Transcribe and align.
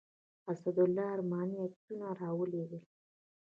اسدالله 0.51 1.05
ارماني 1.15 1.55
عکسونه 1.65 2.07
راولېږل. 2.19 2.81